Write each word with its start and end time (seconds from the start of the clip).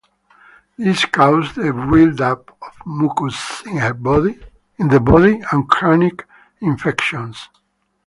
This 0.79 1.05
causes 1.05 1.53
the 1.53 1.71
buildup 1.71 2.57
of 2.59 2.73
mucus 2.87 3.61
in 3.67 3.77
the 4.87 4.99
body 5.13 5.43
and 5.51 5.69
chronic 5.69 6.25
infections. 6.59 7.49